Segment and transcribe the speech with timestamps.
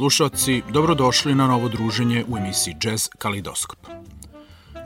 [0.00, 3.78] slušalci, dobrodošli na novo druženje u emisiji Jazz Kalidoskop.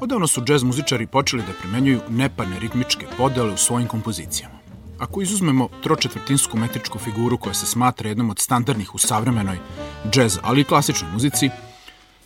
[0.01, 4.55] Odavno su jazz muzičari počeli da primenjuju neparne ritmičke podele u svojim kompozicijama.
[4.99, 9.59] Ako izuzmemo tročetvrtinsku metričku figuru koja se smatra jednom od standardnih u savremenoj
[10.15, 11.51] jazz, ali i klasičnoj muzici,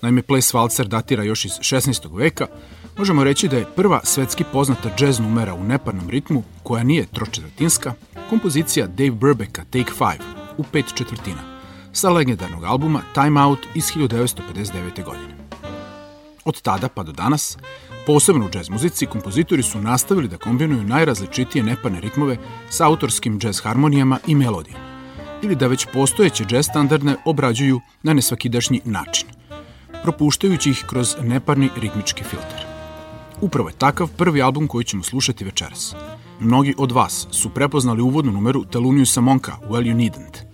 [0.03, 2.17] naime ples valcer datira još iz 16.
[2.17, 2.47] veka,
[2.99, 7.95] možemo reći da je prva svetski poznata jazz numera u neparnom ritmu, koja nije tročetvrtinska,
[8.31, 10.19] kompozicija Dave Burbecka Take 5
[10.57, 11.58] u pet četvrtina,
[11.99, 15.05] sa legendarnog albuma Time Out iz 1959.
[15.05, 15.35] godine.
[16.45, 17.59] Od tada pa do danas,
[18.07, 22.37] posebno u džez muzici, kompozitori su nastavili da kombinuju najrazličitije neparne ritmove
[22.71, 24.85] sa autorskim džez harmonijama i melodijama,
[25.43, 29.29] ili da već postojeće džez standardne obrađuju na nesvakidašnji način,
[30.03, 32.67] propuštajući ih kroz neparni ritmički filter.
[33.41, 35.95] Upravo je takav prvi album koji ćemo slušati večeras.
[36.41, 40.48] Mnogi od vas su prepoznali uvodnu numeru Theloniousa Monka Well You Needn't.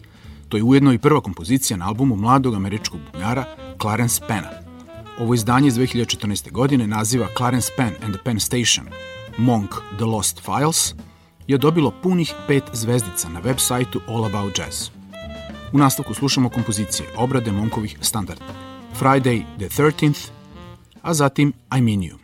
[0.48, 3.44] To je ujedno i prva kompozicija na albumu mladog američkog bubnjara
[3.80, 4.50] Clarence Penna.
[5.18, 6.50] Ovo izdanje iz 2014.
[6.50, 8.86] godine naziva Clarence Penn and the Penn Station
[9.38, 10.94] Monk The Lost Files
[11.46, 14.88] je dobilo punih pet zvezdica na web sajtu All About Jazz.
[15.72, 18.44] U nastavku slušamo kompozicije obrade Monkovih standarda
[19.00, 20.28] Friday the 13th,
[21.02, 22.23] a zatim I Mean You.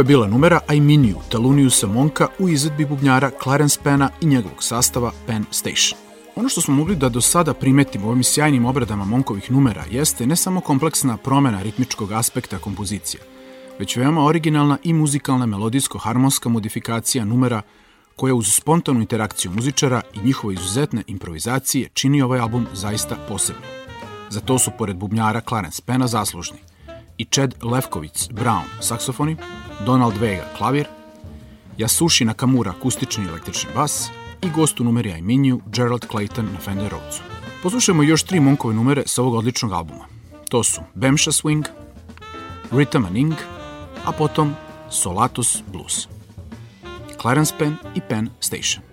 [0.00, 4.62] Je bila numera I Mean You, Taluniusa Monka u izvedbi bubnjara Clarence Pena i njegovog
[4.62, 6.00] sastava Penn Station.
[6.36, 10.26] Ono što smo mogli da do sada primetimo u ovim sjajnim obradama Monkovih numera jeste
[10.26, 13.22] ne samo kompleksna promena ritmičkog aspekta kompozicija,
[13.78, 17.62] već veoma originalna i muzikalna melodijsko-harmonska modifikacija numera
[18.16, 23.70] koja uz spontanu interakciju muzičara i njihove izuzetne improvizacije čini ovaj album zaista posebnim.
[24.30, 26.58] Za to su, pored bubnjara Clarence Pena, zaslužni
[27.18, 29.36] i Chad Lefkovic Brown saksofoni,
[29.86, 30.86] Donald Vega klavir,
[31.78, 34.10] Yasushi Nakamura akustični električni bas
[34.42, 37.22] i gost u numeri I You, Gerald Clayton na Fender Rhodesu.
[37.62, 40.04] Poslušajmo još tri Monkove numere sa ovog odličnog albuma.
[40.48, 41.64] To su Bemsha Swing,
[42.70, 43.34] Rhythm and Ing,
[44.04, 44.54] a potom
[44.90, 46.08] Solatus Blues.
[47.20, 48.89] Clarence Penn i Penn Station.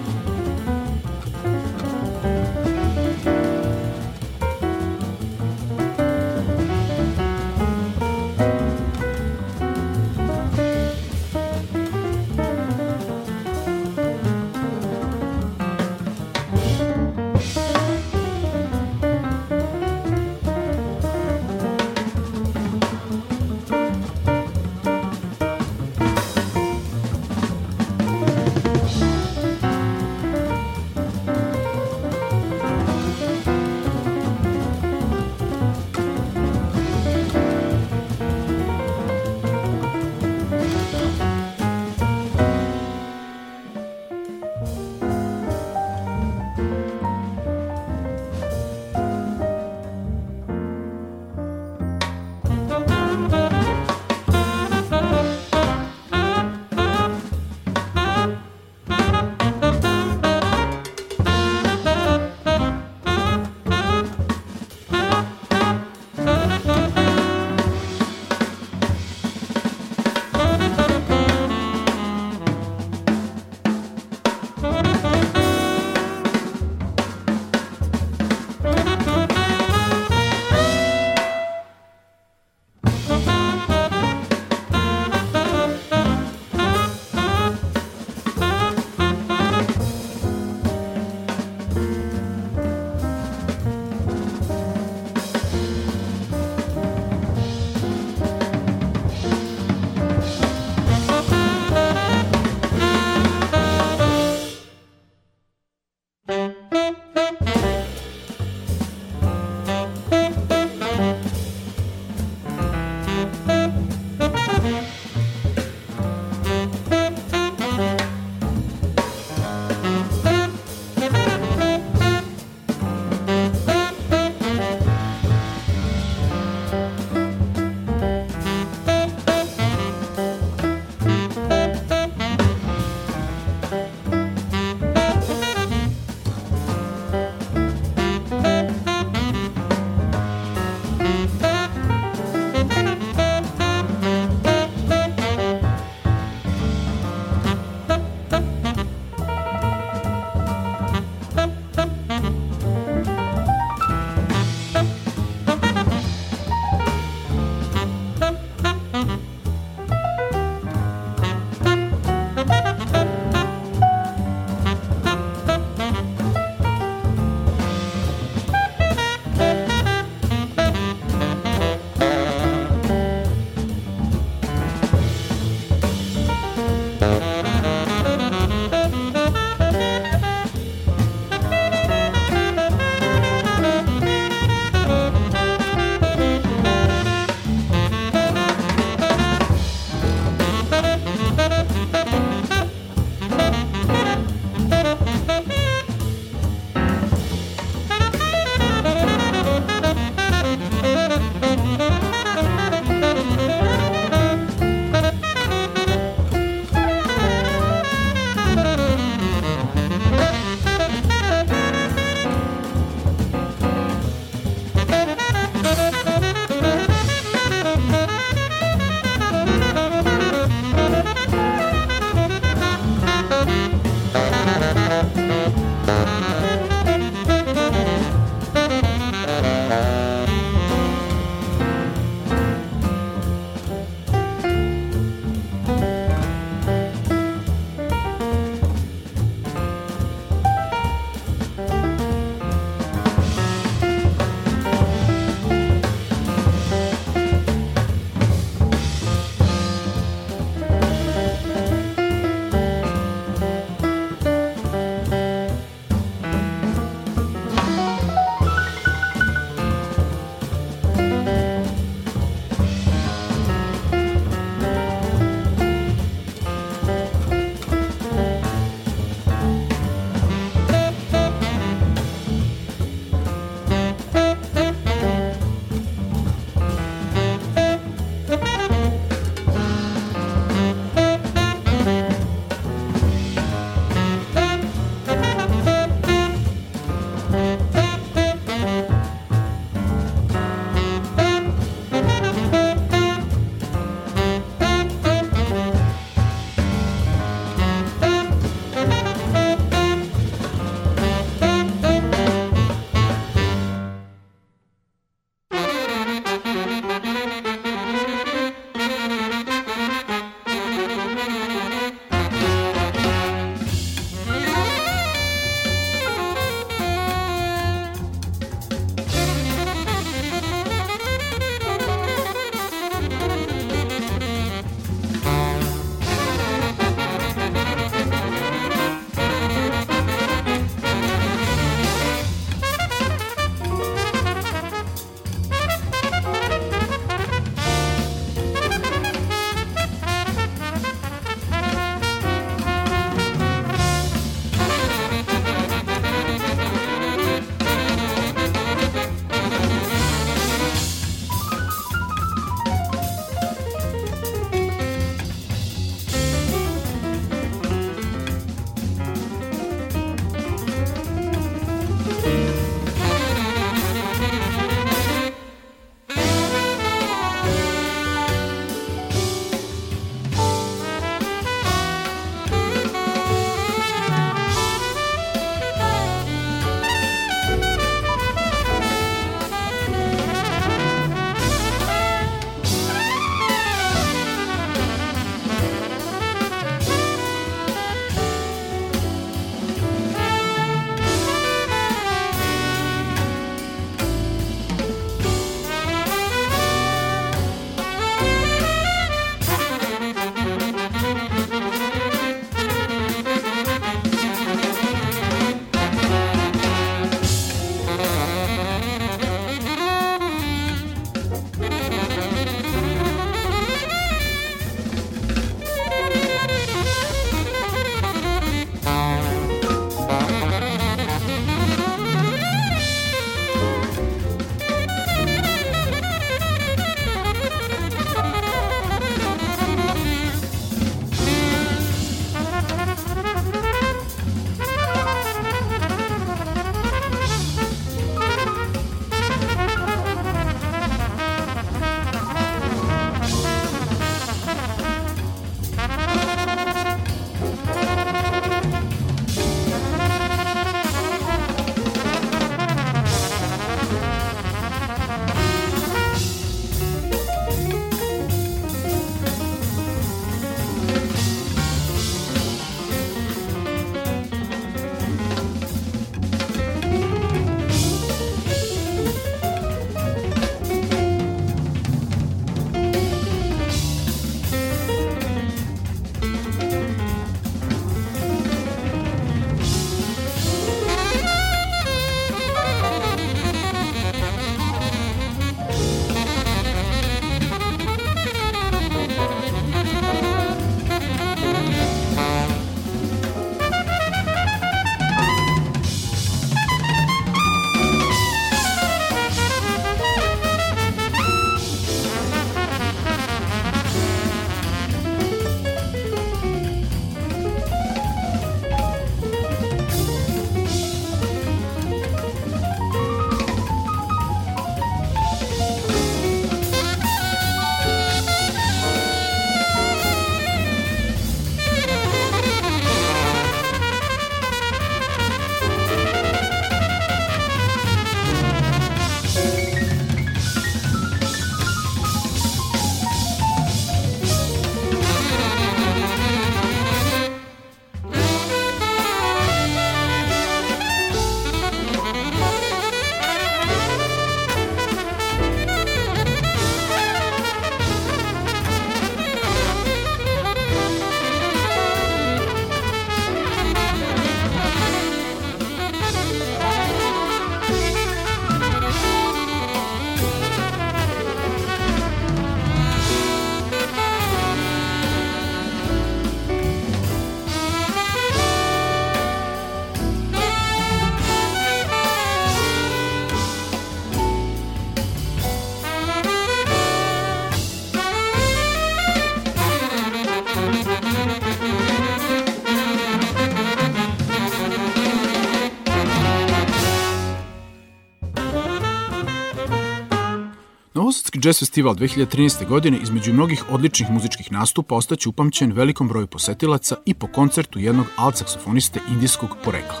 [591.44, 592.66] Jazz festival 2013.
[592.66, 598.06] godine između mnogih odličnih muzičkih nastupa ostaće upamćen velikom broju posetilaca i po koncertu jednog
[598.16, 600.00] alt-saksofoniste indijskog porekla,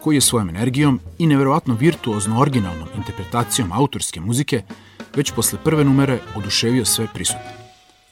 [0.00, 4.62] koji je svojom energijom i neverovatno virtuozno originalnom interpretacijom autorske muzike
[5.16, 7.52] već posle prve numere oduševio sve prisutne.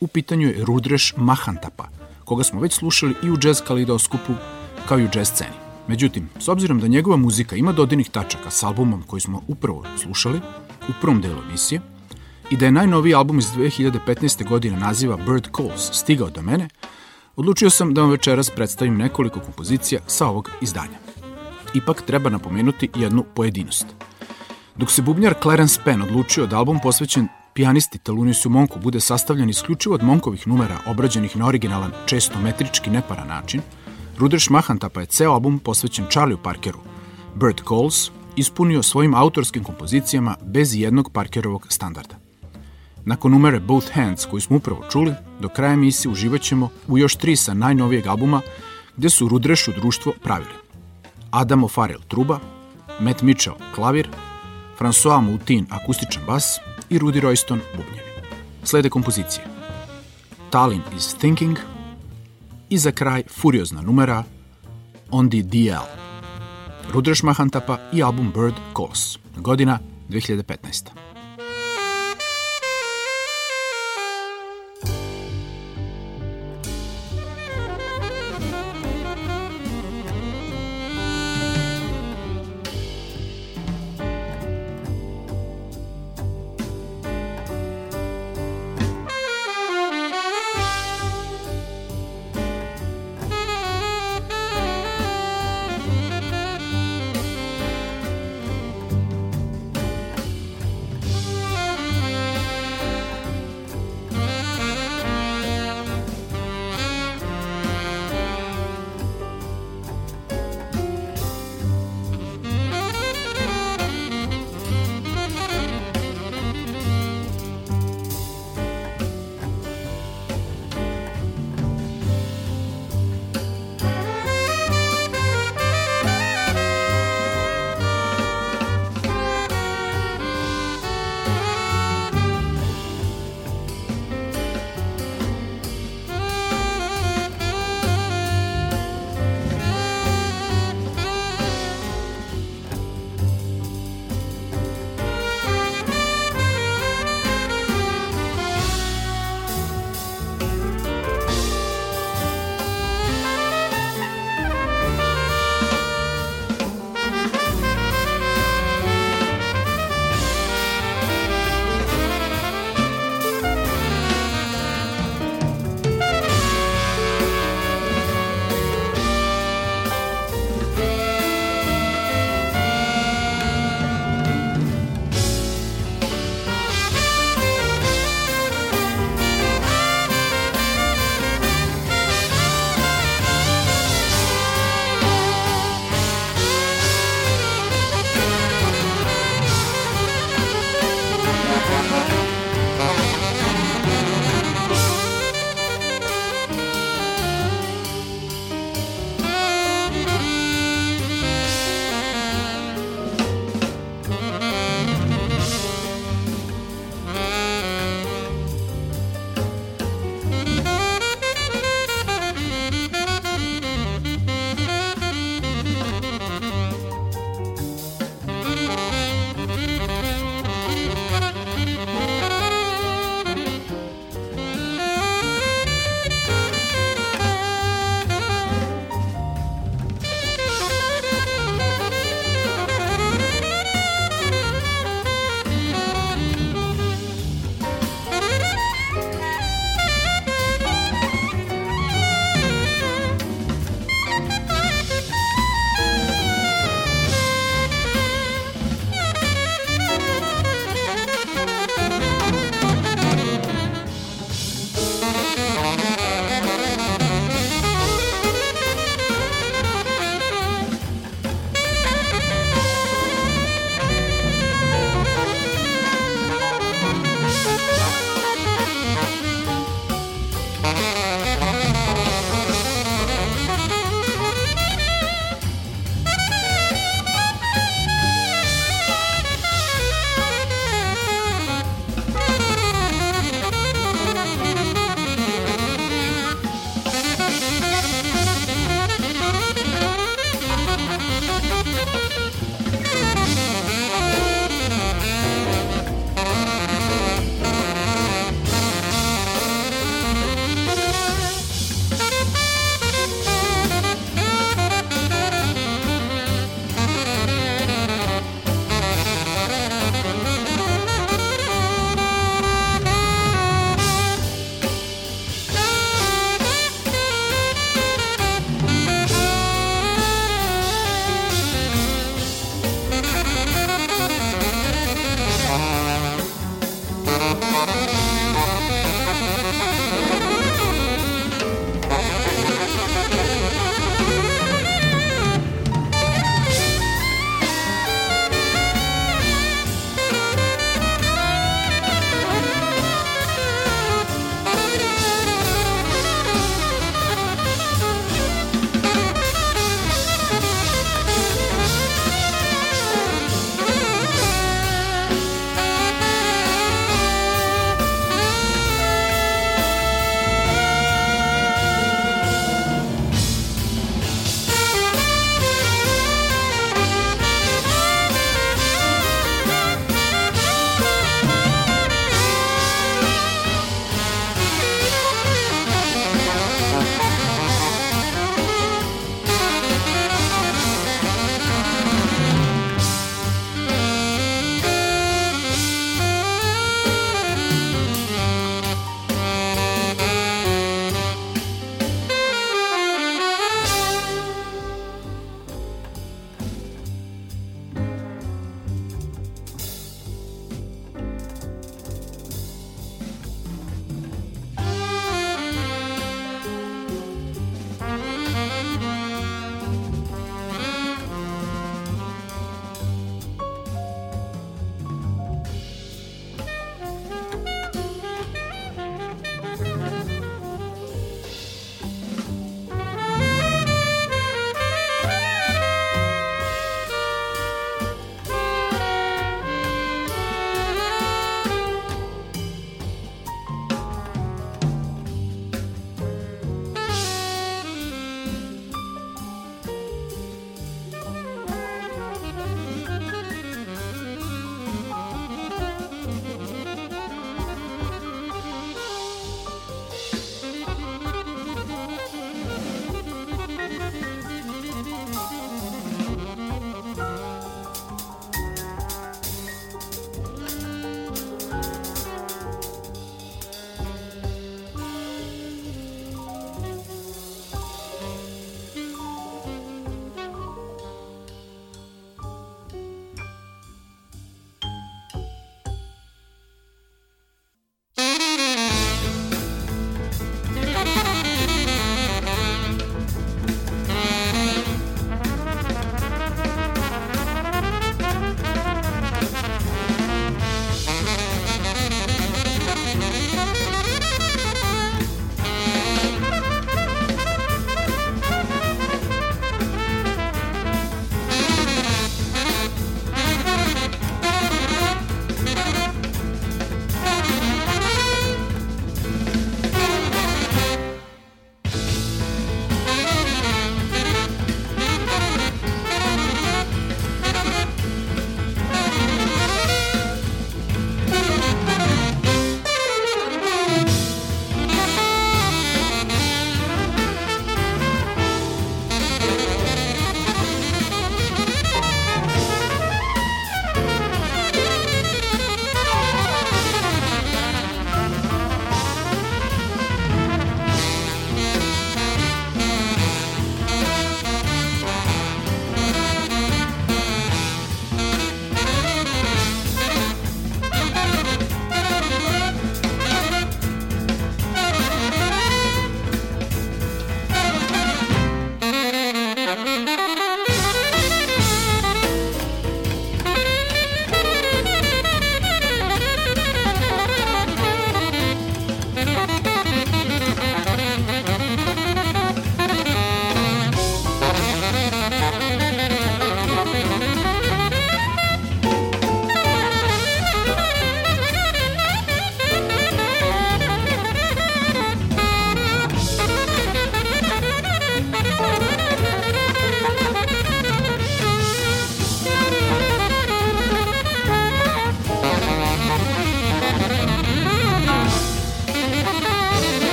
[0.00, 1.88] U pitanju je Rudreš Mahantapa,
[2.24, 4.32] koga smo već slušali i u jazz kaleidoskopu
[4.88, 5.56] kao i u jazz sceni.
[5.88, 10.40] Međutim, s obzirom da njegova muzika ima dodinih tačaka s albumom koji smo upravo slušali
[10.88, 11.80] u prvom delu emisije,
[12.50, 14.48] i da je najnoviji album iz 2015.
[14.48, 16.68] godine naziva Bird Calls stigao do mene,
[17.36, 20.98] odlučio sam da vam večeras predstavim nekoliko kompozicija sa ovog izdanja.
[21.74, 23.86] Ipak treba napomenuti jednu pojedinost.
[24.76, 29.94] Dok se bubnjar Clarence Penn odlučio da album posvećen pijanisti Teluniusu Monku bude sastavljen isključivo
[29.94, 33.60] od Monkovih numera obrađenih na originalan, često metrički neparan način,
[34.18, 36.78] Rudreš Mahantapa je ceo album posvećen Charlie'u Parkeru.
[37.34, 42.19] Bird Calls ispunio svojim autorskim kompozicijama bez jednog Parkerovog standarda.
[43.04, 47.16] Nakon numere Both Hands koju smo upravo čuli, do kraja emisije uživat ćemo u još
[47.16, 48.40] tri sa najnovijeg albuma
[48.96, 50.54] gde su Rudrešu društvo pravili.
[51.30, 52.38] Adam O'Farrell truba,
[53.00, 54.08] Matt Mitchell klavir,
[54.78, 56.58] François Moutin akustičan bas
[56.90, 58.10] i Rudy Royston bubnjevi.
[58.64, 59.44] Slede kompozicije.
[60.50, 61.58] Tallinn is Thinking
[62.68, 64.24] i za kraj furiozna numera
[65.10, 65.86] On the DL.
[66.92, 69.18] Rudreš Mahantapa i album Bird Calls.
[69.36, 69.78] Godina
[70.08, 71.09] 2015.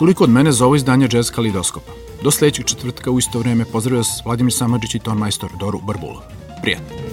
[0.00, 1.92] Toliko od mene za ovo izdanje Jazz Kalidoskopa.
[2.22, 6.22] Do sledećeg četvrtka u isto vreme pozdravio vas Vladimir Samadžić i ton majstor Doru Barbulov.
[6.62, 7.09] Prijatno.